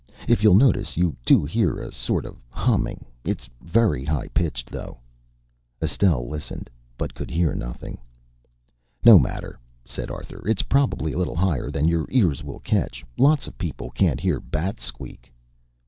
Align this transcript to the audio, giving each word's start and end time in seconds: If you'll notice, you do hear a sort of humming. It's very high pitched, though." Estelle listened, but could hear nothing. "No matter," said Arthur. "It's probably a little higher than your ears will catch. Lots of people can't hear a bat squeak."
If 0.27 0.41
you'll 0.41 0.55
notice, 0.55 0.97
you 0.97 1.15
do 1.27 1.45
hear 1.45 1.77
a 1.79 1.91
sort 1.91 2.25
of 2.25 2.41
humming. 2.49 3.05
It's 3.23 3.47
very 3.61 4.03
high 4.03 4.29
pitched, 4.29 4.71
though." 4.71 4.97
Estelle 5.79 6.27
listened, 6.27 6.71
but 6.97 7.13
could 7.13 7.29
hear 7.29 7.53
nothing. 7.53 7.99
"No 9.05 9.19
matter," 9.19 9.59
said 9.85 10.09
Arthur. 10.09 10.41
"It's 10.47 10.63
probably 10.63 11.13
a 11.13 11.19
little 11.19 11.35
higher 11.35 11.69
than 11.69 11.87
your 11.87 12.07
ears 12.09 12.43
will 12.43 12.61
catch. 12.61 13.05
Lots 13.19 13.45
of 13.45 13.59
people 13.59 13.91
can't 13.91 14.19
hear 14.19 14.37
a 14.37 14.41
bat 14.41 14.79
squeak." 14.79 15.31